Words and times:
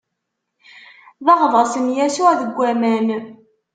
D 1.25 1.27
aɣḍaṣ 1.33 1.73
n 1.83 1.87
Yasuɛ 1.95 2.31
deg 2.41 2.51
waman. 2.57 3.07